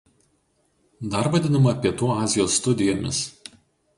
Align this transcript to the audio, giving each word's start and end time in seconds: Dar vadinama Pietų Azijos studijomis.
Dar 1.15 1.27
vadinama 1.35 1.75
Pietų 1.83 2.09
Azijos 2.13 2.57
studijomis. 2.61 3.23